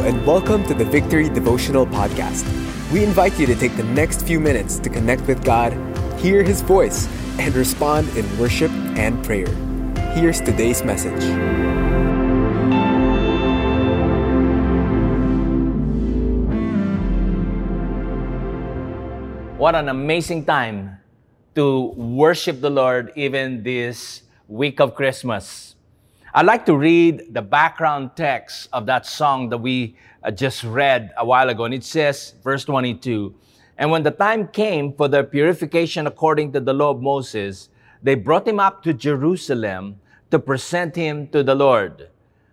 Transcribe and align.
and 0.00 0.26
welcome 0.26 0.64
to 0.64 0.72
the 0.72 0.84
Victory 0.84 1.28
Devotional 1.28 1.84
Podcast. 1.84 2.48
We 2.90 3.04
invite 3.04 3.38
you 3.38 3.44
to 3.44 3.54
take 3.54 3.76
the 3.76 3.84
next 3.84 4.26
few 4.26 4.40
minutes 4.40 4.78
to 4.78 4.88
connect 4.88 5.26
with 5.28 5.44
God, 5.44 5.74
hear 6.18 6.42
His 6.42 6.62
voice, 6.62 7.06
and 7.38 7.54
respond 7.54 8.08
in 8.16 8.24
worship 8.38 8.70
and 8.96 9.22
prayer. 9.22 9.46
Here's 10.16 10.40
today's 10.40 10.82
message. 10.82 11.20
What 19.58 19.74
an 19.74 19.90
amazing 19.90 20.46
time 20.46 20.96
to 21.54 21.92
worship 21.94 22.62
the 22.62 22.70
Lord 22.70 23.12
even 23.16 23.62
this 23.62 24.22
week 24.48 24.80
of 24.80 24.94
Christmas. 24.94 25.76
I'd 26.32 26.46
like 26.46 26.64
to 26.66 26.76
read 26.76 27.34
the 27.34 27.42
background 27.42 28.12
text 28.14 28.68
of 28.72 28.86
that 28.86 29.04
song 29.04 29.48
that 29.48 29.58
we 29.58 29.96
uh, 30.22 30.30
just 30.30 30.62
read 30.62 31.10
a 31.16 31.24
while 31.24 31.48
ago. 31.48 31.64
And 31.64 31.74
it 31.74 31.82
says, 31.82 32.34
verse 32.44 32.64
22 32.64 33.34
And 33.76 33.90
when 33.90 34.04
the 34.04 34.12
time 34.12 34.46
came 34.46 34.92
for 34.92 35.08
their 35.08 35.24
purification 35.24 36.06
according 36.06 36.52
to 36.52 36.60
the 36.60 36.72
law 36.72 36.90
of 36.90 37.02
Moses, 37.02 37.68
they 38.00 38.14
brought 38.14 38.46
him 38.46 38.60
up 38.60 38.84
to 38.84 38.94
Jerusalem 38.94 39.98
to 40.30 40.38
present 40.38 40.94
him 40.94 41.26
to 41.28 41.42
the 41.42 41.56
Lord. 41.56 42.10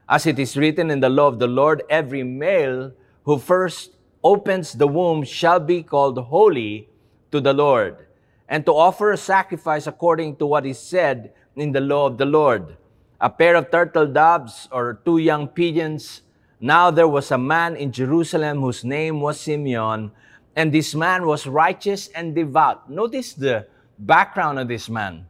As 0.10 0.26
it 0.26 0.40
is 0.40 0.58
written 0.58 0.90
in 0.90 1.00
the 1.00 1.10
law 1.10 1.28
of 1.28 1.38
the 1.38 1.48
Lord, 1.48 1.84
every 1.88 2.24
male 2.24 2.94
who 3.26 3.38
first 3.38 3.92
opens 4.24 4.74
the 4.74 4.88
womb 4.88 5.22
shall 5.22 5.60
be 5.60 5.84
called 5.84 6.18
holy 6.18 6.90
to 7.32 7.40
the 7.40 7.54
Lord, 7.54 8.08
and 8.50 8.66
to 8.66 8.72
offer 8.72 9.12
a 9.12 9.18
sacrifice 9.18 9.86
according 9.86 10.38
to 10.38 10.48
what 10.48 10.66
is 10.66 10.80
said 10.80 11.32
in 11.56 11.74
the 11.74 11.82
law 11.82 12.08
of 12.08 12.18
the 12.18 12.26
Lord 12.26 12.76
a 13.20 13.30
pair 13.30 13.56
of 13.56 13.72
turtle 13.72 14.08
doves 14.08 14.68
or 14.72 15.00
two 15.06 15.18
young 15.18 15.48
pigeons. 15.48 16.22
Now 16.60 16.92
there 16.92 17.08
was 17.08 17.32
a 17.32 17.38
man 17.38 17.76
in 17.76 17.92
Jerusalem 17.92 18.62
whose 18.62 18.84
name 18.84 19.22
was 19.22 19.40
Simeon, 19.40 20.12
and 20.56 20.72
this 20.72 20.96
man 20.96 21.26
was 21.26 21.48
righteous 21.48 22.08
and 22.10 22.34
devout. 22.34 22.90
Notice 22.90 23.34
the 23.34 23.68
background 24.00 24.60
of 24.60 24.68
this 24.68 24.90
man. 24.90 25.28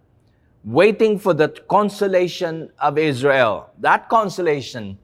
Waiting 0.63 1.17
for 1.17 1.33
the 1.33 1.49
consolation 1.69 2.69
of 2.79 2.97
Israel. 2.97 3.69
That 3.79 4.09
consolation 4.09 4.97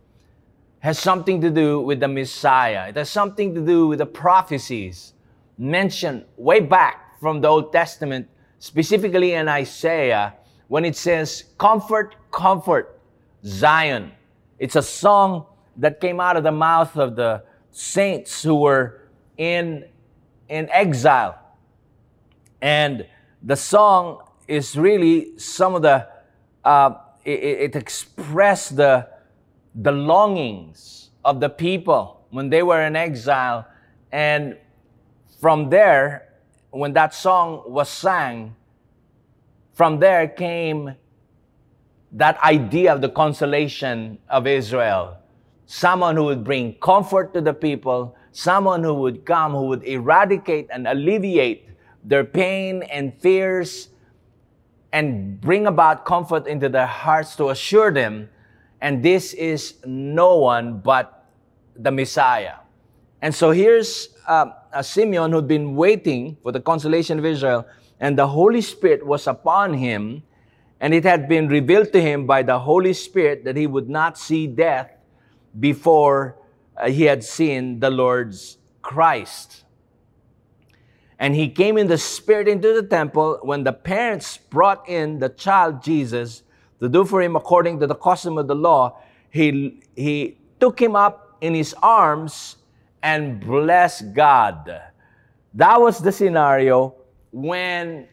has 0.79 0.99
something 0.99 1.39
to 1.39 1.49
do 1.49 1.79
with 1.79 2.01
the 2.01 2.07
Messiah. 2.07 2.89
It 2.89 2.97
has 2.97 3.09
something 3.09 3.55
to 3.55 3.61
do 3.61 3.87
with 3.87 3.99
the 3.99 4.05
prophecies 4.05 5.13
mentioned 5.57 6.25
way 6.35 6.59
back 6.59 7.19
from 7.19 7.39
the 7.39 7.47
Old 7.47 7.71
Testament, 7.71 8.27
specifically 8.59 9.33
in 9.33 9.47
Isaiah, 9.47 10.33
when 10.67 10.83
it 10.83 10.95
says, 10.95 11.45
Comfort, 11.57 12.15
comfort, 12.33 12.99
Zion. 13.45 14.11
It's 14.59 14.75
a 14.75 14.81
song 14.81 15.45
that 15.77 16.01
came 16.01 16.19
out 16.19 16.35
of 16.35 16.43
the 16.43 16.51
mouth 16.51 16.97
of 16.97 17.15
the 17.15 17.43
saints 17.71 18.43
who 18.43 18.55
were 18.55 19.01
in, 19.37 19.85
in 20.49 20.69
exile. 20.69 21.39
And 22.61 23.05
the 23.41 23.55
song 23.55 24.23
is 24.47 24.75
really 24.75 25.37
some 25.37 25.75
of 25.75 25.81
the, 25.81 26.07
uh, 26.65 26.95
it, 27.23 27.39
it 27.41 27.75
expressed 27.75 28.75
the, 28.75 29.07
the 29.75 29.91
longings 29.91 31.11
of 31.23 31.39
the 31.39 31.49
people 31.49 32.25
when 32.29 32.49
they 32.49 32.63
were 32.63 32.81
in 32.81 32.95
exile. 32.95 33.65
And 34.11 34.57
from 35.39 35.69
there, 35.69 36.33
when 36.71 36.93
that 36.93 37.13
song 37.13 37.63
was 37.67 37.89
sang, 37.89 38.55
from 39.73 39.99
there 39.99 40.27
came 40.27 40.95
that 42.13 42.41
idea 42.43 42.93
of 42.93 43.01
the 43.01 43.09
consolation 43.09 44.17
of 44.29 44.47
Israel. 44.47 45.17
Someone 45.65 46.15
who 46.15 46.25
would 46.25 46.43
bring 46.43 46.75
comfort 46.75 47.33
to 47.33 47.41
the 47.41 47.53
people, 47.53 48.15
someone 48.31 48.83
who 48.83 48.93
would 48.93 49.25
come, 49.25 49.53
who 49.53 49.65
would 49.67 49.83
eradicate 49.83 50.67
and 50.71 50.87
alleviate 50.87 51.69
their 52.03 52.23
pain 52.23 52.83
and 52.83 53.13
fears 53.19 53.89
and 54.91 55.41
bring 55.41 55.65
about 55.65 56.05
comfort 56.05 56.45
into 56.45 56.69
their 56.69 56.85
hearts 56.85 57.35
to 57.37 57.49
assure 57.49 57.91
them. 57.91 58.29
And 58.81 59.01
this 59.01 59.33
is 59.33 59.75
no 59.85 60.37
one 60.37 60.79
but 60.79 61.25
the 61.75 61.91
Messiah. 61.91 62.55
And 63.21 63.33
so 63.33 63.51
here's 63.51 64.09
uh, 64.27 64.47
a 64.71 64.83
Simeon 64.83 65.31
who'd 65.31 65.47
been 65.47 65.75
waiting 65.75 66.37
for 66.43 66.51
the 66.51 66.59
consolation 66.59 67.17
of 67.17 67.25
Israel 67.25 67.65
and 67.99 68.17
the 68.17 68.27
Holy 68.27 68.61
Spirit 68.61 69.05
was 69.05 69.27
upon 69.27 69.73
him, 69.73 70.23
and 70.83 70.93
it 70.93 71.05
had 71.05 71.29
been 71.29 71.47
revealed 71.47 71.93
to 71.93 72.01
him 72.01 72.27
by 72.27 72.43
the 72.43 72.59
Holy 72.59 72.91
Spirit 72.91 73.45
that 73.45 73.55
he 73.55 73.65
would 73.65 73.87
not 73.87 74.17
see 74.17 74.47
death 74.47 74.91
before 75.57 76.35
uh, 76.75 76.89
he 76.89 77.03
had 77.03 77.23
seen 77.23 77.79
the 77.79 77.89
Lord's 77.89 78.57
Christ. 78.81 79.63
And 81.17 81.35
he 81.35 81.47
came 81.47 81.77
in 81.77 81.87
the 81.87 81.97
Spirit 81.97 82.49
into 82.49 82.73
the 82.73 82.85
temple 82.85 83.39
when 83.43 83.63
the 83.63 83.71
parents 83.71 84.35
brought 84.37 84.89
in 84.89 85.19
the 85.19 85.29
child 85.29 85.81
Jesus 85.81 86.43
to 86.81 86.89
do 86.89 87.05
for 87.05 87.21
him 87.21 87.37
according 87.37 87.79
to 87.79 87.87
the 87.87 87.95
custom 87.95 88.37
of 88.37 88.47
the 88.49 88.55
law. 88.55 89.01
He, 89.29 89.81
he 89.95 90.37
took 90.59 90.81
him 90.81 90.97
up 90.97 91.37
in 91.39 91.53
his 91.53 91.73
arms 91.81 92.57
and 93.01 93.39
blessed 93.39 94.13
God. 94.13 94.81
That 95.53 95.79
was 95.79 95.99
the 95.99 96.11
scenario 96.11 96.95
when 97.31 98.09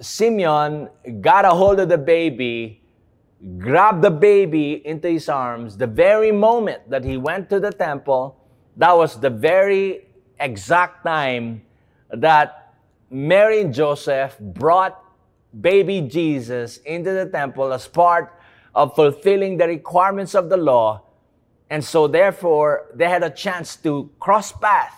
Simeon 0.00 0.88
got 1.20 1.44
a 1.44 1.50
hold 1.50 1.80
of 1.80 1.88
the 1.88 1.98
baby, 1.98 2.82
grabbed 3.58 4.02
the 4.02 4.10
baby 4.10 4.86
into 4.86 5.08
his 5.08 5.28
arms, 5.28 5.76
the 5.76 5.86
very 5.86 6.32
moment 6.32 6.88
that 6.90 7.04
he 7.04 7.16
went 7.16 7.50
to 7.50 7.60
the 7.60 7.70
temple, 7.70 8.36
that 8.76 8.96
was 8.96 9.20
the 9.20 9.30
very 9.30 10.06
exact 10.38 11.04
time 11.04 11.62
that 12.10 12.74
Mary 13.10 13.60
and 13.60 13.74
Joseph 13.74 14.38
brought 14.38 15.02
baby 15.60 16.00
Jesus 16.00 16.78
into 16.78 17.12
the 17.12 17.26
temple 17.26 17.72
as 17.72 17.86
part 17.86 18.32
of 18.74 18.94
fulfilling 18.94 19.56
the 19.56 19.66
requirements 19.66 20.34
of 20.34 20.48
the 20.48 20.56
law. 20.56 21.02
And 21.68 21.84
so, 21.84 22.06
therefore, 22.06 22.86
they 22.94 23.08
had 23.08 23.22
a 23.22 23.30
chance 23.30 23.76
to 23.76 24.10
cross 24.18 24.52
paths 24.52 24.94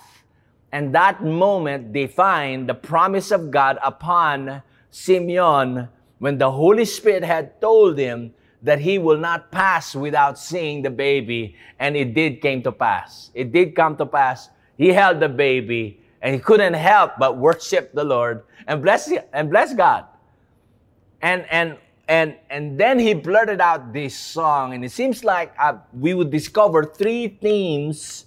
and 0.72 0.94
that 0.94 1.22
moment 1.22 1.92
defined 1.92 2.68
the 2.68 2.74
promise 2.74 3.30
of 3.30 3.50
God 3.50 3.78
upon 3.84 4.62
Simeon 4.92 5.88
when 6.20 6.38
the 6.38 6.50
Holy 6.50 6.84
Spirit 6.84 7.24
had 7.24 7.60
told 7.60 7.98
him 7.98 8.32
that 8.62 8.78
he 8.78 8.98
will 8.98 9.18
not 9.18 9.50
pass 9.50 9.96
without 9.96 10.38
seeing 10.38 10.82
the 10.82 10.90
baby. 10.90 11.56
And 11.80 11.96
it 11.96 12.14
did 12.14 12.40
came 12.40 12.62
to 12.62 12.70
pass. 12.70 13.32
It 13.34 13.50
did 13.50 13.74
come 13.74 13.96
to 13.96 14.06
pass. 14.06 14.50
He 14.76 14.88
held 14.88 15.18
the 15.18 15.28
baby 15.28 15.98
and 16.20 16.32
he 16.32 16.40
couldn't 16.40 16.74
help 16.74 17.14
but 17.18 17.36
worship 17.36 17.92
the 17.92 18.04
Lord 18.04 18.44
and 18.68 18.80
bless 18.80 19.12
and 19.32 19.50
bless 19.50 19.74
God. 19.74 20.04
And 21.20 21.44
and 21.50 21.76
and 22.08 22.36
and 22.50 22.78
then 22.78 22.98
he 22.98 23.14
blurted 23.14 23.60
out 23.60 23.92
this 23.92 24.16
song, 24.16 24.74
and 24.74 24.84
it 24.84 24.90
seems 24.90 25.24
like 25.24 25.54
uh, 25.58 25.74
we 25.92 26.14
would 26.14 26.30
discover 26.30 26.84
three 26.84 27.28
themes 27.40 28.26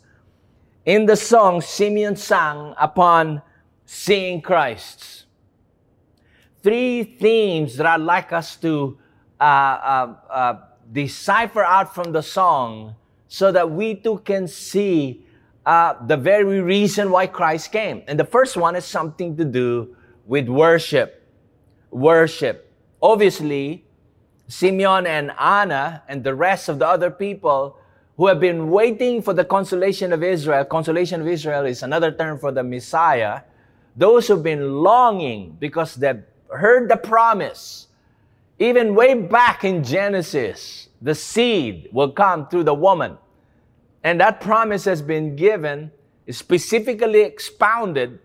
in 0.85 1.05
the 1.05 1.15
song 1.15 1.61
Simeon 1.61 2.15
sang 2.15 2.73
upon 2.79 3.41
seeing 3.85 4.41
Christ. 4.41 5.24
Three 6.65 7.03
themes 7.03 7.77
that 7.77 7.85
I'd 7.85 8.01
like 8.01 8.33
us 8.33 8.55
to 8.55 8.97
uh, 9.39 9.43
uh, 9.43 10.15
uh, 10.31 10.53
decipher 10.91 11.63
out 11.63 11.93
from 11.93 12.11
the 12.11 12.23
song 12.23 12.95
so 13.27 13.51
that 13.51 13.69
we 13.69 13.93
too 13.93 14.17
can 14.25 14.47
see 14.47 15.23
uh, 15.63 15.93
the 16.07 16.17
very 16.17 16.61
reason 16.61 17.11
why 17.11 17.27
Christ 17.27 17.71
came. 17.71 18.01
And 18.07 18.19
the 18.19 18.25
first 18.25 18.57
one 18.57 18.75
is 18.75 18.83
something 18.83 19.37
to 19.37 19.45
do 19.45 19.95
with 20.25 20.49
worship. 20.49 21.21
Worship. 21.91 22.73
Obviously, 22.99 23.85
Simeon 24.47 25.05
and 25.05 25.33
Anna 25.39 26.01
and 26.07 26.23
the 26.23 26.33
rest 26.33 26.67
of 26.67 26.79
the 26.79 26.87
other 26.87 27.11
people 27.11 27.77
who 28.17 28.25
have 28.25 28.39
been 28.39 28.71
waiting 28.71 29.21
for 29.21 29.35
the 29.35 29.45
consolation 29.45 30.11
of 30.11 30.23
Israel. 30.23 30.65
Consolation 30.65 31.21
of 31.21 31.27
Israel 31.27 31.67
is 31.67 31.83
another 31.83 32.11
term 32.11 32.39
for 32.39 32.51
the 32.51 32.63
Messiah. 32.63 33.41
Those 33.95 34.27
who've 34.27 34.41
been 34.41 34.81
longing 34.81 35.57
because 35.59 35.93
they've 35.93 36.23
heard 36.49 36.89
the 36.89 36.97
promise. 36.97 37.87
Even 38.59 38.95
way 38.95 39.13
back 39.13 39.63
in 39.63 39.83
Genesis, 39.83 40.89
the 41.01 41.15
seed 41.15 41.89
will 41.91 42.11
come 42.11 42.47
through 42.47 42.63
the 42.63 42.73
woman. 42.73 43.17
And 44.03 44.19
that 44.21 44.39
promise 44.39 44.85
has 44.85 45.01
been 45.01 45.35
given, 45.35 45.91
specifically 46.29 47.21
expounded 47.21 48.19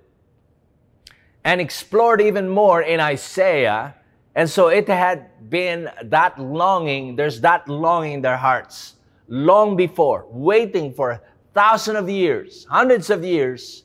and 1.44 1.60
explored 1.60 2.20
even 2.20 2.48
more 2.48 2.82
in 2.82 3.00
Isaiah. 3.00 3.94
And 4.34 4.48
so 4.48 4.68
it 4.68 4.88
had 4.88 5.50
been 5.50 5.90
that 6.04 6.38
longing, 6.38 7.16
there's 7.16 7.40
that 7.40 7.68
longing 7.68 8.12
in 8.12 8.22
their 8.22 8.36
hearts 8.36 8.94
long 9.28 9.76
before, 9.76 10.26
waiting 10.28 10.92
for 10.92 11.22
thousands 11.54 11.98
of 11.98 12.10
years, 12.10 12.66
hundreds 12.68 13.10
of 13.10 13.24
years 13.24 13.84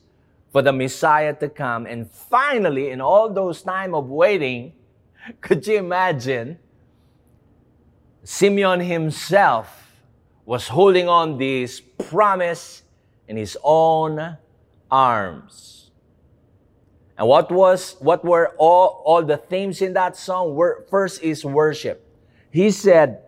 for 0.56 0.62
the 0.62 0.72
Messiah 0.72 1.34
to 1.34 1.50
come. 1.50 1.84
And 1.84 2.10
finally, 2.10 2.88
in 2.88 3.02
all 3.02 3.28
those 3.28 3.60
time 3.60 3.94
of 3.94 4.08
waiting, 4.08 4.72
could 5.42 5.66
you 5.66 5.76
imagine? 5.76 6.58
Simeon 8.24 8.80
himself 8.80 10.00
was 10.46 10.68
holding 10.68 11.10
on 11.10 11.36
this 11.36 11.82
promise 12.08 12.84
in 13.28 13.36
his 13.36 13.58
own 13.62 14.38
arms. 14.90 15.90
And 17.18 17.28
what 17.28 17.52
was 17.52 17.96
what 17.98 18.24
were 18.24 18.54
all, 18.56 19.02
all 19.04 19.22
the 19.22 19.36
themes 19.36 19.82
in 19.82 19.92
that 19.92 20.16
song? 20.16 20.54
Were, 20.54 20.86
First 20.88 21.22
is 21.22 21.44
worship. 21.44 22.02
He 22.50 22.70
said 22.70 23.24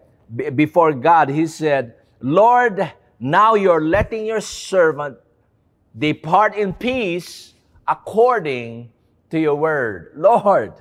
before 0.54 0.94
God, 0.94 1.28
he 1.28 1.46
said, 1.46 1.94
Lord, 2.22 2.90
now 3.20 3.54
you're 3.54 3.82
letting 3.82 4.24
your 4.24 4.40
servant 4.40 5.18
depart 5.96 6.56
in 6.56 6.72
peace 6.72 7.54
according 7.86 8.90
to 9.30 9.38
your 9.38 9.54
word. 9.54 10.12
Lord, 10.16 10.74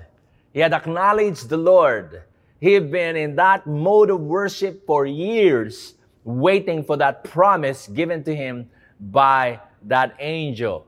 he 0.53 0.59
had 0.59 0.73
acknowledged 0.73 1.49
the 1.49 1.57
Lord. 1.57 2.23
He 2.59 2.73
had 2.73 2.91
been 2.91 3.15
in 3.15 3.35
that 3.35 3.67
mode 3.67 4.09
of 4.09 4.21
worship 4.21 4.85
for 4.85 5.05
years, 5.05 5.93
waiting 6.23 6.83
for 6.83 6.97
that 6.97 7.23
promise 7.23 7.87
given 7.87 8.23
to 8.23 8.35
him 8.35 8.69
by 8.99 9.59
that 9.83 10.15
angel. 10.19 10.87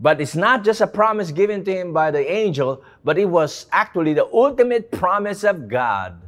But 0.00 0.20
it's 0.20 0.34
not 0.34 0.64
just 0.64 0.80
a 0.80 0.86
promise 0.86 1.30
given 1.30 1.64
to 1.64 1.72
him 1.72 1.92
by 1.92 2.10
the 2.10 2.30
angel, 2.30 2.82
but 3.04 3.16
it 3.16 3.26
was 3.26 3.66
actually 3.70 4.14
the 4.14 4.26
ultimate 4.26 4.90
promise 4.90 5.44
of 5.44 5.68
God 5.68 6.20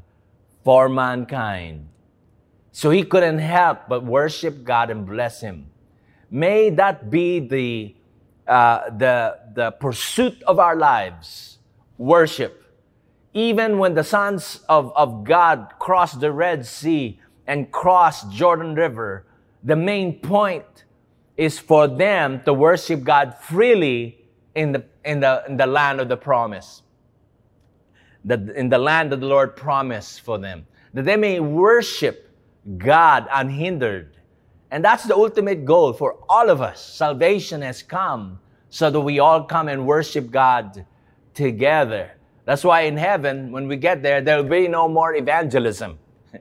for 0.63 0.89
mankind. 0.89 1.89
So 2.71 2.91
he 2.91 3.03
couldn't 3.03 3.39
help 3.39 3.89
but 3.89 4.05
worship 4.05 4.63
God 4.63 4.91
and 4.91 5.07
bless 5.07 5.41
him. 5.41 5.67
May 6.31 6.71
that 6.71 7.11
be 7.11 7.41
the, 7.41 7.95
uh, 8.47 8.91
the, 8.91 9.39
the 9.55 9.71
pursuit 9.73 10.43
of 10.45 10.59
our 10.59 10.77
lives 10.77 11.59
worship. 11.99 12.63
Even 13.33 13.79
when 13.79 13.95
the 13.95 14.05
sons 14.05 14.61
of, 14.69 14.93
of 14.97 15.25
God 15.25 15.75
crossed 15.79 16.21
the 16.21 16.33
Red 16.33 16.67
Sea 16.67 17.21
and 17.47 17.71
crossed 17.71 18.31
Jordan 18.31 18.75
River, 18.75 19.27
the 19.63 19.77
main 19.77 20.19
point 20.21 20.85
is 21.37 21.59
for 21.59 21.87
them 21.87 22.43
to 22.45 22.53
worship 22.55 23.05
God 23.05 23.35
freely 23.39 24.19
in 24.55 24.73
the, 24.73 24.85
in 25.05 25.21
the, 25.21 25.45
in 25.47 25.57
the 25.57 25.67
land 25.67 26.01
of 26.01 26.09
the 26.09 26.17
promise. 26.17 26.83
The, 28.25 28.53
in 28.59 28.69
the 28.69 28.79
land 28.79 29.13
that 29.13 29.21
the 29.21 29.27
Lord 29.27 29.55
promised 29.55 30.23
for 30.23 30.39
them. 30.39 30.67
That 30.95 31.05
they 31.05 31.17
may 31.17 31.39
worship 31.41 32.31
God 32.79 33.29
unhindered. 33.31 34.16
And 34.71 34.85
that's 34.85 35.05
the 35.05 35.15
ultimate 35.15 35.65
goal 35.65 35.93
for 35.93 36.19
all 36.29 36.51
of 36.51 36.61
us. 36.61 36.85
Salvation 36.85 37.63
has 37.63 37.83
come 37.83 38.41
so 38.69 38.91
that 38.91 39.01
we 39.01 39.19
all 39.19 39.45
come 39.45 39.69
and 39.69 39.87
worship 39.87 40.31
God 40.31 40.85
together. 41.35 42.13
That's 42.45 42.65
why 42.65 42.83
in 42.83 42.97
heaven, 42.97 43.53
when 43.53 43.69
we 43.69 43.77
get 43.77 44.03
there, 44.03 44.21
there 44.21 44.37
will 44.37 44.51
be 44.51 44.69
no 44.69 44.89
more 44.89 45.15
evangelism. 45.15 45.99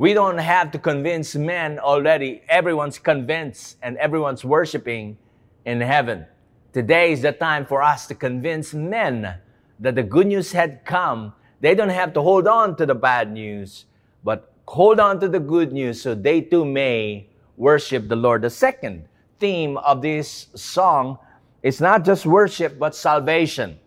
We 0.00 0.14
don't 0.14 0.38
have 0.38 0.70
to 0.70 0.78
convince 0.78 1.34
men 1.34 1.78
already. 1.78 2.40
Everyone's 2.48 2.98
convinced 2.98 3.76
and 3.82 3.98
everyone's 3.98 4.42
worshiping 4.42 5.18
in 5.66 5.82
heaven. 5.82 6.24
Today 6.72 7.12
is 7.12 7.20
the 7.20 7.32
time 7.32 7.66
for 7.66 7.82
us 7.82 8.06
to 8.06 8.14
convince 8.14 8.72
men 8.72 9.34
that 9.78 9.94
the 9.96 10.02
good 10.02 10.26
news 10.28 10.52
had 10.52 10.86
come. 10.86 11.34
They 11.60 11.74
don't 11.74 11.90
have 11.90 12.14
to 12.14 12.22
hold 12.22 12.48
on 12.48 12.76
to 12.76 12.86
the 12.86 12.94
bad 12.94 13.30
news, 13.30 13.84
but 14.24 14.50
hold 14.66 15.00
on 15.00 15.20
to 15.20 15.28
the 15.28 15.38
good 15.38 15.70
news 15.70 16.00
so 16.00 16.14
they 16.14 16.40
too 16.40 16.64
may 16.64 17.28
worship 17.60 18.08
the 18.08 18.16
Lord. 18.16 18.40
The 18.42 18.50
second 18.50 19.06
theme 19.38 19.76
of 19.76 20.00
this 20.00 20.46
song 20.54 21.18
is 21.62 21.80
not 21.80 22.04
just 22.06 22.24
worship, 22.24 22.78
but 22.78 22.96
salvation. 22.96 23.78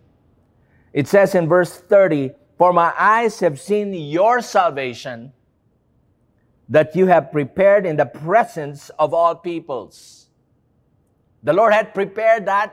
It 0.92 1.08
says 1.08 1.34
in 1.34 1.48
verse 1.48 1.76
30, 1.76 2.30
For 2.56 2.72
my 2.72 2.94
eyes 2.96 3.40
have 3.40 3.60
seen 3.60 3.92
your 3.92 4.40
salvation 4.40 5.32
that 6.68 6.94
you 6.94 7.06
have 7.06 7.32
prepared 7.32 7.84
in 7.84 7.96
the 7.96 8.06
presence 8.06 8.90
of 8.90 9.12
all 9.12 9.34
peoples. 9.34 10.28
The 11.42 11.52
Lord 11.52 11.72
had 11.72 11.92
prepared 11.92 12.46
that 12.46 12.72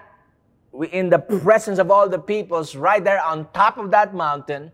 in 0.92 1.10
the 1.10 1.20
presence 1.20 1.80
of 1.80 1.90
all 1.90 2.08
the 2.08 2.20
peoples, 2.20 2.76
right 2.76 3.04
there 3.04 3.22
on 3.22 3.52
top 3.54 3.78
of 3.78 3.90
that 3.92 4.14
mountain. 4.14 4.72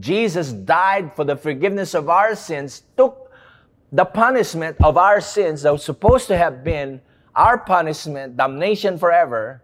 Jesus 0.00 0.52
died 0.52 1.14
for 1.14 1.24
the 1.24 1.36
forgiveness 1.36 1.94
of 1.94 2.08
our 2.08 2.34
sins, 2.34 2.82
took 2.96 3.27
the 3.92 4.04
punishment 4.04 4.76
of 4.82 4.96
our 4.96 5.20
sins 5.20 5.62
that 5.62 5.72
was 5.72 5.84
supposed 5.84 6.26
to 6.28 6.36
have 6.36 6.62
been 6.62 7.00
our 7.34 7.58
punishment, 7.58 8.36
damnation 8.36 8.98
forever. 8.98 9.62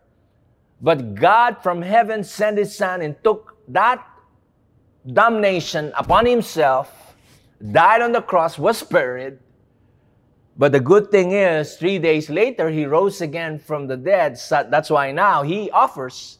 But 0.80 1.14
God 1.14 1.62
from 1.62 1.82
heaven 1.82 2.24
sent 2.24 2.58
His 2.58 2.76
Son 2.76 3.02
and 3.02 3.16
took 3.24 3.56
that 3.68 4.04
damnation 5.06 5.92
upon 5.96 6.26
Himself 6.26 7.04
died 7.72 8.02
on 8.02 8.12
the 8.12 8.22
cross, 8.22 8.58
was 8.58 8.82
buried. 8.82 9.38
But 10.56 10.72
the 10.72 10.80
good 10.80 11.10
thing 11.10 11.32
is, 11.32 11.76
three 11.76 11.98
days 11.98 12.30
later, 12.30 12.70
he 12.70 12.86
rose 12.86 13.20
again 13.20 13.58
from 13.58 13.86
the 13.86 13.96
dead. 13.96 14.38
So 14.38 14.66
that's 14.68 14.90
why 14.90 15.10
now 15.10 15.42
he 15.42 15.70
offers 15.70 16.38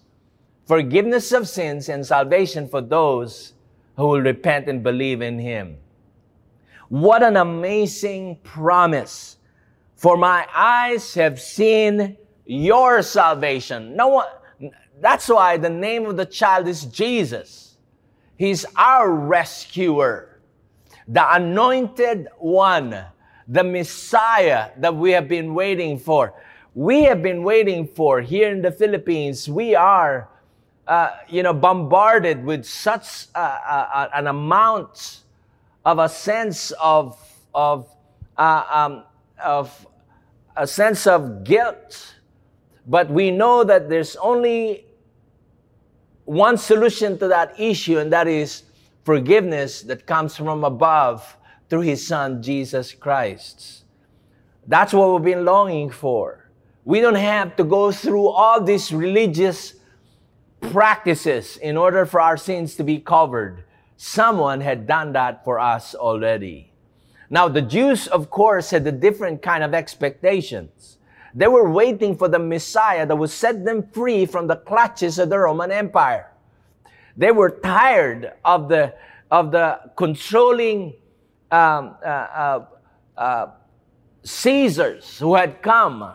forgiveness 0.66 1.32
of 1.32 1.48
sins 1.48 1.88
and 1.88 2.06
salvation 2.06 2.68
for 2.68 2.80
those 2.80 3.54
who 3.96 4.06
will 4.06 4.20
repent 4.20 4.68
and 4.68 4.82
believe 4.82 5.20
in 5.20 5.38
him. 5.38 5.78
What 6.88 7.22
an 7.22 7.36
amazing 7.36 8.38
promise. 8.42 9.36
For 9.96 10.16
my 10.16 10.46
eyes 10.54 11.14
have 11.14 11.40
seen 11.40 12.16
your 12.44 13.02
salvation. 13.02 13.96
No 13.96 14.08
one, 14.08 14.26
that's 15.00 15.28
why 15.28 15.56
the 15.56 15.70
name 15.70 16.06
of 16.06 16.16
the 16.16 16.26
child 16.26 16.68
is 16.68 16.84
Jesus. 16.84 17.76
He's 18.36 18.66
our 18.76 19.10
rescuer 19.10 20.34
the 21.08 21.34
anointed 21.34 22.28
one, 22.38 23.04
the 23.46 23.64
Messiah 23.64 24.70
that 24.78 24.94
we 24.94 25.12
have 25.12 25.28
been 25.28 25.54
waiting 25.54 25.98
for. 25.98 26.34
We 26.74 27.02
have 27.04 27.22
been 27.22 27.42
waiting 27.42 27.86
for 27.86 28.20
here 28.20 28.50
in 28.50 28.62
the 28.62 28.72
Philippines. 28.72 29.48
We 29.48 29.74
are, 29.74 30.28
uh, 30.88 31.10
you 31.28 31.42
know, 31.42 31.52
bombarded 31.52 32.44
with 32.44 32.64
such 32.64 33.26
uh, 33.34 33.38
uh, 33.38 34.08
an 34.14 34.26
amount 34.26 35.20
of 35.84 35.98
a 35.98 36.08
sense 36.08 36.70
of 36.80 37.18
of 37.54 37.88
uh, 38.36 38.64
um, 38.70 39.04
of 39.42 39.86
a 40.56 40.66
sense 40.66 41.06
of 41.06 41.44
guilt. 41.44 42.14
But 42.86 43.10
we 43.10 43.30
know 43.30 43.64
that 43.64 43.88
there's 43.88 44.16
only 44.16 44.84
one 46.24 46.56
solution 46.56 47.18
to 47.18 47.28
that 47.28 47.58
issue, 47.58 47.98
and 47.98 48.12
that 48.12 48.26
is 48.28 48.64
forgiveness 49.04 49.82
that 49.82 50.06
comes 50.06 50.36
from 50.36 50.64
above 50.64 51.36
through 51.68 51.82
His 51.82 52.06
Son, 52.06 52.42
Jesus 52.42 52.92
Christ. 52.92 53.84
That's 54.66 54.92
what 54.92 55.12
we've 55.12 55.34
been 55.34 55.44
longing 55.44 55.90
for. 55.90 56.50
We 56.84 57.00
don't 57.00 57.14
have 57.14 57.56
to 57.56 57.64
go 57.64 57.92
through 57.92 58.28
all 58.28 58.62
these 58.62 58.92
religious 58.92 59.74
practices 60.60 61.56
in 61.58 61.76
order 61.76 62.06
for 62.06 62.20
our 62.20 62.36
sins 62.36 62.74
to 62.76 62.84
be 62.84 62.98
covered. 62.98 63.64
Someone 63.96 64.60
had 64.60 64.86
done 64.86 65.12
that 65.12 65.44
for 65.44 65.58
us 65.58 65.94
already. 65.94 66.72
Now, 67.30 67.48
the 67.48 67.62
Jews, 67.62 68.06
of 68.06 68.30
course, 68.30 68.70
had 68.70 68.86
a 68.86 68.92
different 68.92 69.42
kind 69.42 69.64
of 69.64 69.74
expectations. 69.74 70.98
They 71.34 71.48
were 71.48 71.68
waiting 71.68 72.16
for 72.16 72.28
the 72.28 72.38
Messiah 72.38 73.06
that 73.06 73.16
would 73.16 73.30
set 73.30 73.64
them 73.64 73.88
free 73.92 74.24
from 74.24 74.46
the 74.46 74.56
clutches 74.56 75.18
of 75.18 75.30
the 75.30 75.38
Roman 75.38 75.72
Empire. 75.72 76.30
They 77.16 77.32
were 77.32 77.50
tired 77.50 78.32
of 78.44 78.68
the, 78.68 78.94
of 79.30 79.50
the 79.50 79.80
controlling 79.96 80.94
um, 81.50 81.96
uh, 82.04 82.08
uh, 82.08 82.66
uh, 83.16 83.46
Caesars 84.22 85.18
who 85.18 85.34
had 85.34 85.60
come. 85.60 86.12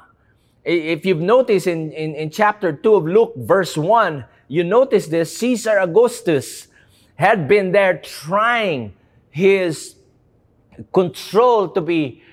If 0.63 1.05
you've 1.05 1.21
noticed 1.21 1.67
in, 1.67 1.91
in, 1.91 2.15
in 2.15 2.29
chapter 2.29 2.71
2 2.71 2.95
of 2.95 3.05
Luke, 3.05 3.33
verse 3.35 3.75
1, 3.75 4.23
you 4.47 4.63
notice 4.63 5.07
this 5.07 5.37
Caesar 5.37 5.79
Augustus 5.79 6.68
had 7.19 7.49
been 7.49 7.73
there 7.73 7.97
trying 7.97 8.93
his 9.29 9.95
control 10.93 11.67
to 11.67 11.81
be 11.81 12.23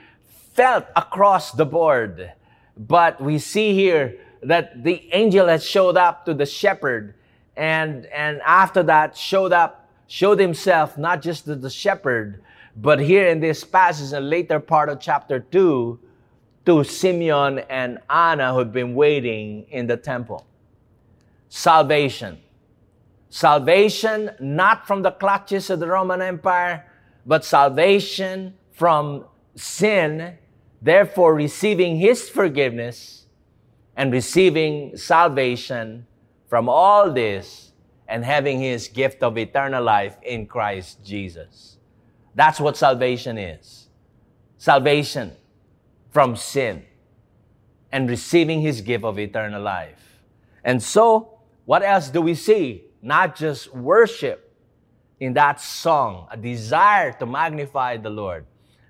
felt 0.55 0.87
across 0.95 1.50
the 1.50 1.66
board. 1.66 2.33
But 2.78 3.21
we 3.21 3.40
see 3.40 3.75
here 3.75 4.16
that 4.45 4.85
the 4.85 5.09
angel 5.12 5.49
has 5.49 5.64
showed 5.66 5.97
up 5.97 6.25
to 6.26 6.35
the 6.35 6.47
shepherd 6.47 7.14
and 7.57 8.07
and 8.07 8.40
after 8.47 8.85
that 8.85 9.16
showed 9.16 9.52
up 9.52 9.90
showed 10.07 10.38
himself 10.38 10.97
not 10.97 11.21
just 11.21 11.47
to 11.47 11.57
the 11.57 11.71
shepherd 11.71 12.40
but 12.76 13.00
here 13.00 13.26
in 13.26 13.40
this 13.40 13.64
passage 13.64 14.12
in 14.12 14.31
later 14.31 14.61
part 14.61 14.88
of 14.88 15.00
chapter 15.00 15.40
2 15.40 15.99
to 16.66 16.85
simeon 16.85 17.61
and 17.71 17.99
anna 18.11 18.52
who'd 18.52 18.73
been 18.73 18.95
waiting 18.95 19.64
in 19.71 19.87
the 19.87 19.97
temple 19.97 20.47
salvation 21.49 22.38
salvation 23.37 24.31
not 24.40 24.87
from 24.87 25.02
the 25.02 25.11
clutches 25.11 25.69
of 25.69 25.78
the 25.78 25.87
roman 25.87 26.23
empire 26.23 26.87
but 27.26 27.45
salvation 27.45 28.55
from 28.73 29.25
sin 29.55 30.38
therefore 30.81 31.35
receiving 31.35 31.97
his 31.97 32.31
forgiveness 32.31 33.26
and 33.97 34.12
receiving 34.12 34.97
salvation 34.97 36.07
from 36.49 36.69
all 36.69 37.12
this 37.12 37.73
and 38.09 38.25
having 38.25 38.61
his 38.61 38.88
gift 38.88 39.23
of 39.23 39.37
eternal 39.37 39.83
life 39.83 40.16
in 40.23 40.47
Christ 40.47 41.05
Jesus. 41.05 41.78
That's 42.35 42.61
what 42.61 42.76
salvation 42.76 43.37
is. 43.37 43.88
Salvation 44.59 45.33
from 46.11 46.37
sin. 46.37 46.85
and 47.93 48.11
receiving 48.11 48.61
his 48.61 48.81
gift 48.83 49.05
of 49.05 49.19
eternal 49.19 49.62
life. 49.62 50.21
And 50.64 50.83
so, 50.83 51.38
what 51.66 51.83
else 51.83 52.11
do 52.11 52.21
we 52.21 52.35
see? 52.35 52.86
Not 53.07 53.37
just 53.37 53.73
worship 53.73 54.53
in 55.21 55.35
that 55.35 55.61
song, 55.61 56.27
a 56.29 56.37
desire 56.37 57.13
to 57.21 57.25
magnify 57.25 57.99
the 57.99 58.11
Lord, 58.11 58.47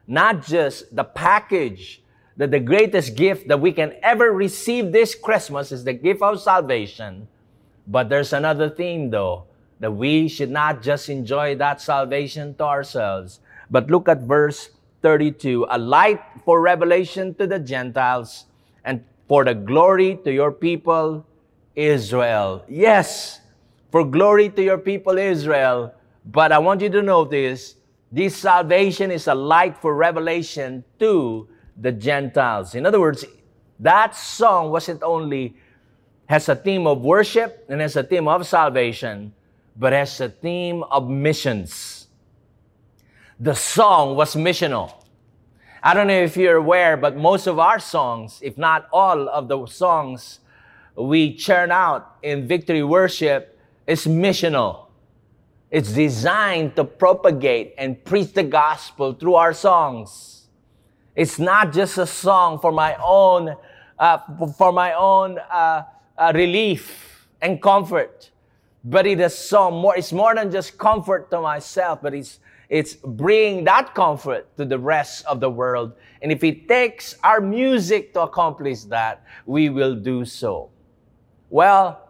not 0.06 0.40
just 0.40 0.88
the 0.96 1.04
package 1.04 2.00
that 2.38 2.50
the 2.50 2.58
greatest 2.58 3.14
gift 3.14 3.46
that 3.48 3.60
we 3.60 3.72
can 3.72 3.92
ever 4.02 4.32
receive 4.32 4.90
this 4.90 5.14
Christmas 5.14 5.70
is 5.70 5.84
the 5.84 5.92
gift 5.92 6.22
of 6.22 6.40
salvation. 6.40 7.28
But 7.86 8.08
there's 8.08 8.32
another 8.32 8.70
theme 8.70 9.10
though, 9.10 9.44
that 9.80 9.92
we 9.92 10.28
should 10.28 10.50
not 10.50 10.80
just 10.80 11.10
enjoy 11.10 11.54
that 11.56 11.82
salvation 11.82 12.54
to 12.54 12.64
ourselves, 12.64 13.40
but 13.70 13.90
look 13.90 14.08
at 14.08 14.22
verse 14.22 14.70
32 15.02 15.66
a 15.68 15.76
light 15.76 16.22
for 16.42 16.62
revelation 16.62 17.34
to 17.34 17.46
the 17.46 17.58
Gentiles 17.58 18.46
and 18.82 19.04
for 19.28 19.44
the 19.44 19.52
glory 19.52 20.18
to 20.24 20.32
your 20.32 20.52
people 20.52 21.26
Israel. 21.74 22.64
Yes, 22.66 23.40
for 23.90 24.04
glory 24.04 24.48
to 24.50 24.62
your 24.62 24.78
people 24.78 25.18
Israel. 25.18 25.94
But 26.24 26.52
I 26.52 26.58
want 26.58 26.80
you 26.80 26.90
to 26.90 27.02
notice 27.02 27.76
this 28.10 28.36
salvation 28.36 29.10
is 29.10 29.26
a 29.26 29.34
light 29.34 29.76
for 29.76 29.94
revelation 29.94 30.84
to 30.98 31.48
the 31.76 31.92
Gentiles. 31.92 32.74
In 32.74 32.86
other 32.86 33.00
words, 33.00 33.24
that 33.80 34.16
song 34.16 34.70
wasn't 34.70 35.02
only 35.02 35.56
has 36.26 36.48
a 36.48 36.56
theme 36.56 36.86
of 36.86 37.02
worship 37.02 37.64
and 37.68 37.80
has 37.80 37.96
a 37.96 38.02
theme 38.02 38.26
of 38.26 38.46
salvation, 38.46 39.32
but 39.76 39.92
has 39.92 40.20
a 40.20 40.28
theme 40.28 40.82
of 40.84 41.08
missions. 41.08 42.08
The 43.38 43.54
song 43.54 44.16
was 44.16 44.34
missional. 44.34 44.92
I 45.82 45.94
don't 45.94 46.06
know 46.06 46.18
if 46.18 46.36
you're 46.36 46.56
aware, 46.56 46.96
but 46.96 47.16
most 47.16 47.46
of 47.46 47.58
our 47.58 47.78
songs, 47.78 48.40
if 48.42 48.58
not 48.58 48.88
all 48.92 49.28
of 49.28 49.46
the 49.46 49.66
songs 49.66 50.40
we 50.96 51.34
churn 51.34 51.70
out 51.70 52.16
in 52.22 52.48
victory 52.48 52.82
worship, 52.82 53.55
is 53.86 54.06
missional. 54.06 54.86
It's 55.70 55.92
designed 55.92 56.76
to 56.76 56.84
propagate 56.84 57.74
and 57.78 58.02
preach 58.04 58.32
the 58.32 58.42
gospel 58.42 59.12
through 59.12 59.34
our 59.34 59.52
songs. 59.52 60.46
It's 61.14 61.38
not 61.38 61.72
just 61.72 61.98
a 61.98 62.06
song 62.06 62.58
for 62.58 62.72
my 62.72 62.96
own, 63.02 63.56
uh, 63.98 64.18
for 64.56 64.72
my 64.72 64.92
own 64.92 65.38
uh, 65.38 65.82
uh, 66.16 66.32
relief 66.34 67.26
and 67.40 67.60
comfort, 67.60 68.30
but 68.84 69.06
it 69.06 69.20
is 69.20 69.52
more. 69.52 69.96
It's 69.96 70.12
more 70.12 70.34
than 70.34 70.50
just 70.50 70.78
comfort 70.78 71.30
to 71.30 71.40
myself, 71.40 72.00
but 72.02 72.14
it's 72.14 72.38
it's 72.68 72.94
bringing 72.94 73.64
that 73.64 73.94
comfort 73.94 74.56
to 74.56 74.64
the 74.64 74.78
rest 74.78 75.24
of 75.26 75.40
the 75.40 75.50
world. 75.50 75.92
And 76.20 76.32
if 76.32 76.42
it 76.42 76.68
takes 76.68 77.14
our 77.22 77.40
music 77.40 78.12
to 78.14 78.22
accomplish 78.22 78.82
that, 78.84 79.24
we 79.46 79.68
will 79.68 79.94
do 79.94 80.24
so. 80.24 80.70
Well, 81.48 82.05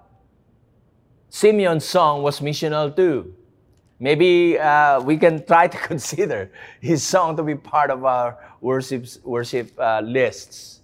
Simeon's 1.28 1.84
song 1.84 2.22
was 2.22 2.40
missional 2.40 2.94
too. 2.94 3.34
Maybe 3.98 4.58
uh, 4.58 5.00
we 5.00 5.16
can 5.16 5.44
try 5.44 5.68
to 5.68 5.78
consider 5.92 6.50
his 6.80 7.02
song 7.02 7.36
to 7.36 7.42
be 7.42 7.54
part 7.54 7.90
of 7.90 8.04
our 8.04 8.38
worship, 8.60 9.06
worship 9.24 9.72
uh, 9.78 10.00
lists. 10.00 10.80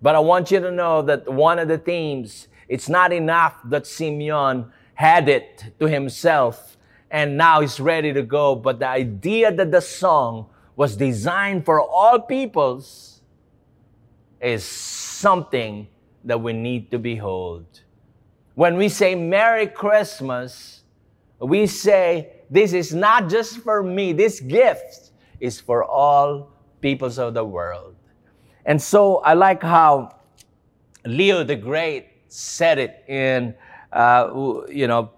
But 0.00 0.16
I 0.16 0.18
want 0.18 0.50
you 0.50 0.60
to 0.60 0.70
know 0.70 1.02
that 1.02 1.32
one 1.32 1.58
of 1.58 1.68
the 1.68 1.78
themes, 1.78 2.48
it's 2.68 2.88
not 2.88 3.12
enough 3.12 3.58
that 3.66 3.86
Simeon 3.86 4.72
had 4.94 5.28
it 5.28 5.72
to 5.78 5.86
himself 5.86 6.76
and 7.12 7.36
now 7.36 7.60
he's 7.60 7.78
ready 7.78 8.12
to 8.12 8.22
go. 8.22 8.56
But 8.56 8.80
the 8.80 8.88
idea 8.88 9.52
that 9.52 9.70
the 9.70 9.82
song 9.82 10.46
was 10.74 10.96
designed 10.96 11.64
for 11.64 11.80
all 11.80 12.18
peoples 12.18 13.20
is 14.40 14.64
something 14.64 15.86
that 16.24 16.40
we 16.40 16.54
need 16.54 16.90
to 16.90 16.98
behold. 16.98 17.82
When 18.54 18.76
we 18.76 18.88
say 18.88 19.14
Merry 19.14 19.66
Christmas, 19.66 20.82
we 21.38 21.66
say, 21.66 22.32
This 22.50 22.72
is 22.72 22.94
not 22.94 23.30
just 23.30 23.58
for 23.58 23.82
me, 23.82 24.12
this 24.12 24.40
gift 24.40 25.10
is 25.40 25.60
for 25.60 25.84
all 25.84 26.50
peoples 26.80 27.18
of 27.18 27.34
the 27.34 27.44
world. 27.44 27.96
And 28.64 28.80
so 28.80 29.18
I 29.18 29.34
like 29.34 29.62
how 29.62 30.16
Leo 31.04 31.42
the 31.44 31.56
Great 31.56 32.08
said 32.28 32.78
it 32.78 33.04
in, 33.08 33.54
uh, 33.92 34.62
you 34.68 34.86
know, 34.86 35.10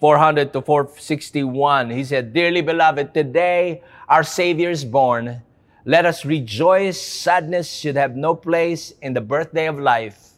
400 0.00 0.52
to 0.54 0.62
461. 0.62 1.90
He 1.90 2.04
said, 2.04 2.32
Dearly 2.32 2.62
beloved, 2.62 3.12
today 3.12 3.82
our 4.08 4.24
Savior 4.24 4.70
is 4.70 4.84
born. 4.84 5.42
Let 5.84 6.06
us 6.06 6.24
rejoice. 6.24 7.00
Sadness 7.00 7.70
should 7.70 7.96
have 7.96 8.16
no 8.16 8.34
place 8.34 8.92
in 9.02 9.12
the 9.12 9.20
birthday 9.20 9.66
of 9.66 9.78
life. 9.78 10.29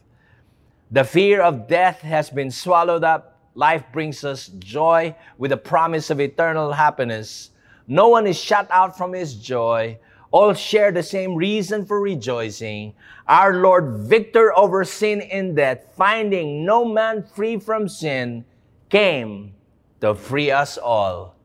The 0.92 1.04
fear 1.04 1.40
of 1.40 1.68
death 1.68 2.02
has 2.02 2.28
been 2.28 2.50
swallowed 2.50 3.02
up. 3.02 3.40
Life 3.54 3.82
brings 3.94 4.24
us 4.24 4.48
joy 4.58 5.16
with 5.38 5.50
the 5.50 5.56
promise 5.56 6.10
of 6.10 6.20
eternal 6.20 6.72
happiness. 6.72 7.48
No 7.88 8.08
one 8.08 8.26
is 8.26 8.38
shut 8.38 8.68
out 8.70 8.98
from 8.98 9.14
his 9.14 9.34
joy. 9.34 9.98
All 10.30 10.52
share 10.52 10.92
the 10.92 11.02
same 11.02 11.34
reason 11.34 11.86
for 11.86 11.98
rejoicing. 11.98 12.92
Our 13.26 13.54
Lord, 13.54 14.06
victor 14.06 14.56
over 14.56 14.84
sin 14.84 15.22
and 15.22 15.56
death, 15.56 15.80
finding 15.96 16.66
no 16.66 16.84
man 16.84 17.22
free 17.22 17.58
from 17.58 17.88
sin, 17.88 18.44
came 18.90 19.54
to 20.02 20.14
free 20.14 20.50
us 20.50 20.76
all. 20.76 21.36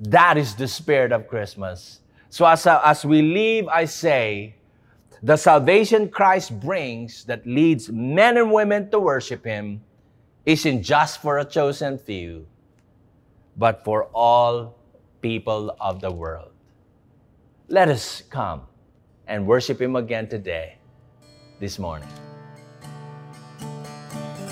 That 0.00 0.36
is 0.36 0.56
the 0.56 0.66
spirit 0.66 1.12
of 1.12 1.28
Christmas. 1.28 2.00
So 2.28 2.44
as, 2.44 2.66
as 2.66 3.04
we 3.04 3.22
leave, 3.22 3.68
I 3.68 3.84
say, 3.84 4.56
the 5.22 5.36
salvation 5.36 6.08
Christ 6.08 6.58
brings 6.60 7.24
that 7.24 7.46
leads 7.46 7.90
men 7.90 8.36
and 8.36 8.52
women 8.52 8.90
to 8.90 8.98
worship 8.98 9.44
Him 9.44 9.82
isn't 10.46 10.82
just 10.82 11.22
for 11.22 11.38
a 11.38 11.44
chosen 11.44 11.98
few, 11.98 12.46
but 13.56 13.84
for 13.84 14.04
all 14.14 14.76
people 15.20 15.74
of 15.80 16.00
the 16.00 16.10
world. 16.10 16.50
Let 17.68 17.88
us 17.88 18.22
come 18.28 18.62
and 19.26 19.46
worship 19.46 19.80
Him 19.80 19.96
again 19.96 20.28
today, 20.28 20.76
this 21.60 21.78
morning. 21.78 22.08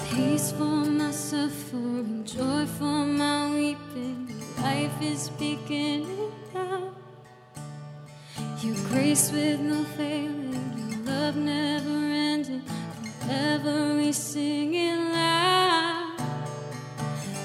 Peaceful 0.08 0.66
my 0.66 1.10
suffering, 1.10 2.24
joy 2.24 2.66
for 2.66 3.04
my 3.04 3.50
weeping. 3.50 4.28
Life 4.58 5.02
is 5.02 5.28
beginning 5.30 6.32
now. 6.54 6.92
Your 8.62 8.76
grace 8.88 9.32
with 9.32 9.60
no 9.60 9.84
failing, 9.96 10.41
Forever 14.12 14.28
we 14.34 14.34
sing 14.34 14.74
it 14.74 14.98
loud. 15.14 16.16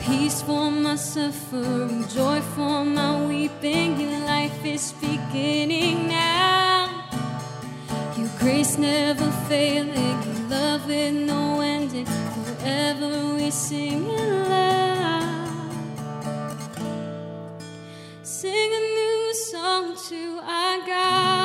Peace 0.01 0.41
for 0.41 0.69
my 0.69 0.95
suffering, 0.97 2.05
joy 2.09 2.41
for 2.41 2.83
my 2.83 3.25
weeping. 3.25 3.99
Your 3.99 4.19
life 4.25 4.65
is 4.65 4.91
beginning 4.99 6.09
now. 6.09 7.05
Your 8.17 8.29
grace 8.39 8.77
never 8.77 9.31
failing, 9.47 10.21
your 10.23 10.49
love 10.49 10.87
with 10.87 11.13
no 11.13 11.61
ending 11.61 12.05
forever 12.05 13.35
we 13.35 13.49
sing 13.49 14.05
it 14.05 14.49
loud. 14.49 15.71
Sing 18.23 18.71
a 18.73 18.83
new 18.99 19.33
song 19.33 19.95
to 20.09 20.39
our 20.43 20.79
God, 20.85 21.36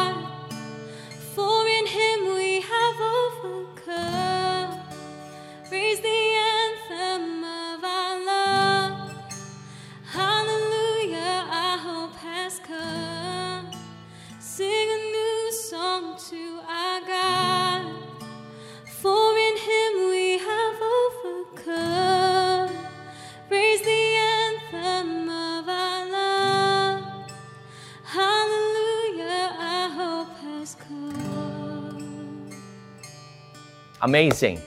Amazing. 34.03 34.61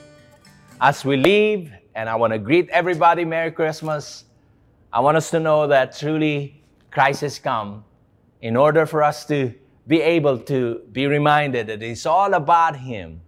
As 0.80 1.04
we 1.04 1.18
leave, 1.18 1.70
and 1.94 2.08
I 2.08 2.16
want 2.16 2.32
to 2.32 2.40
greet 2.40 2.70
everybody 2.70 3.26
Merry 3.26 3.52
Christmas, 3.52 4.24
I 4.94 5.02
want 5.02 5.18
us 5.18 5.30
to 5.32 5.42
know 5.42 5.68
that 5.68 5.98
truly 5.98 6.64
Christ 6.90 7.20
has 7.20 7.38
come 7.38 7.84
in 8.42 8.56
order 8.56 8.86
for 8.86 9.04
us 9.04 9.26
to 9.26 9.54
be 9.88 10.00
able 10.00 10.38
to 10.38 10.84
be 10.94 11.06
reminded 11.08 11.68
that 11.68 11.84
it's 11.84 12.06
all 12.06 12.34
about 12.34 12.78
Him. 12.78 13.20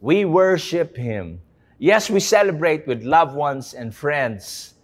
We 0.00 0.24
worship 0.24 0.96
Him. 0.96 1.40
Yes, 1.80 2.08
we 2.08 2.20
celebrate 2.20 2.86
with 2.86 3.02
loved 3.02 3.34
ones 3.34 3.74
and 3.74 3.92
friends 3.92 4.74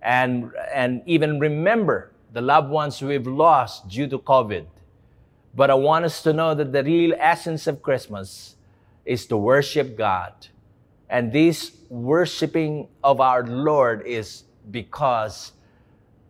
and, 0.00 0.52
and 0.72 1.02
even 1.06 1.40
remember 1.40 2.12
the 2.32 2.40
loved 2.40 2.70
ones 2.70 3.02
we've 3.02 3.26
lost 3.26 3.88
due 3.88 4.06
to 4.06 4.20
COVID. 4.20 4.64
But 5.56 5.70
I 5.70 5.74
want 5.74 6.04
us 6.04 6.22
to 6.22 6.32
know 6.32 6.54
that 6.54 6.70
the 6.72 6.84
real 6.84 7.16
essence 7.18 7.66
of 7.66 7.82
Christmas 7.82 8.54
is 9.04 9.26
to 9.26 9.36
worship 9.36 9.96
God. 9.96 10.32
And 11.08 11.32
this 11.32 11.76
worshiping 11.88 12.88
of 13.02 13.20
our 13.20 13.44
Lord 13.44 14.06
is 14.06 14.44
because 14.70 15.52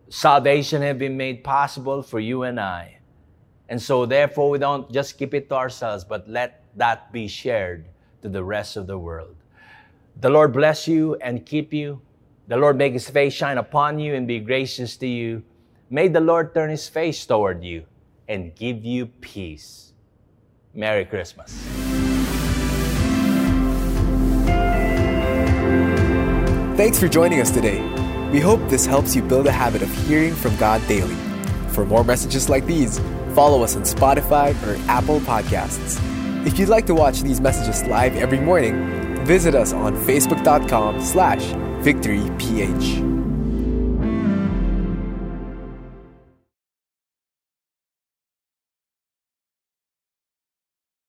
salvation 0.09 0.81
has 0.81 0.97
been 0.97 1.15
made 1.15 1.43
possible 1.43 2.01
for 2.01 2.19
you 2.19 2.43
and 2.43 2.59
I. 2.59 2.97
And 3.69 3.81
so, 3.81 4.05
therefore, 4.05 4.49
we 4.49 4.57
don't 4.57 4.91
just 4.91 5.17
keep 5.17 5.33
it 5.33 5.47
to 5.49 5.55
ourselves, 5.55 6.03
but 6.03 6.27
let 6.27 6.63
that 6.75 7.11
be 7.13 7.27
shared 7.27 7.85
to 8.21 8.29
the 8.29 8.43
rest 8.43 8.75
of 8.75 8.87
the 8.87 8.97
world. 8.97 9.35
The 10.19 10.29
Lord 10.29 10.51
bless 10.51 10.87
you 10.87 11.15
and 11.15 11.45
keep 11.45 11.73
you. 11.73 12.01
The 12.47 12.57
Lord 12.57 12.77
make 12.77 12.93
his 12.93 13.09
face 13.09 13.33
shine 13.33 13.57
upon 13.57 13.97
you 13.97 14.13
and 14.13 14.27
be 14.27 14.39
gracious 14.39 14.97
to 14.97 15.07
you. 15.07 15.43
May 15.89 16.09
the 16.09 16.19
Lord 16.19 16.53
turn 16.53 16.69
his 16.69 16.89
face 16.89 17.25
toward 17.25 17.63
you 17.63 17.85
and 18.27 18.53
give 18.55 18.83
you 18.83 19.05
peace. 19.05 19.93
Merry 20.73 21.05
Christmas. 21.05 21.80
Thanks 26.81 26.99
for 26.99 27.07
joining 27.07 27.39
us 27.41 27.51
today. 27.51 27.79
We 28.31 28.39
hope 28.39 28.59
this 28.67 28.87
helps 28.87 29.15
you 29.15 29.21
build 29.21 29.45
a 29.45 29.51
habit 29.51 29.83
of 29.83 29.91
hearing 30.07 30.33
from 30.33 30.55
God 30.55 30.81
daily. 30.87 31.13
For 31.73 31.85
more 31.85 32.03
messages 32.03 32.49
like 32.49 32.65
these, 32.65 32.97
follow 33.35 33.61
us 33.61 33.75
on 33.75 33.83
Spotify 33.83 34.55
or 34.65 34.81
Apple 34.89 35.19
Podcasts. 35.19 35.99
If 36.43 36.57
you'd 36.57 36.69
like 36.69 36.87
to 36.87 36.95
watch 36.95 37.21
these 37.21 37.39
messages 37.39 37.83
live 37.83 38.15
every 38.15 38.39
morning, 38.39 39.23
visit 39.27 39.53
us 39.53 39.73
on 39.73 39.95
facebook.com 39.95 41.01
slash 41.01 41.43
victoryph. 41.83 43.20